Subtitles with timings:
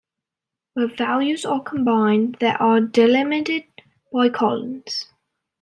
[0.73, 3.65] Where values are combined, they are delimited
[4.11, 5.05] by colons.